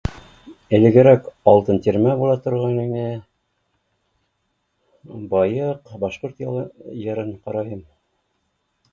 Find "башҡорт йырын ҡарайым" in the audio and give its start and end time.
6.05-7.85